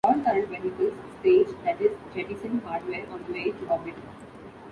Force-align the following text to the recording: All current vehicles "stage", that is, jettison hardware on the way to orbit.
All 0.03 0.15
current 0.15 0.47
vehicles 0.49 0.93
"stage", 1.19 1.49
that 1.63 1.79
is, 1.79 1.91
jettison 2.15 2.59
hardware 2.61 3.05
on 3.11 3.23
the 3.27 3.33
way 3.33 3.51
to 3.51 3.67
orbit. 3.69 3.93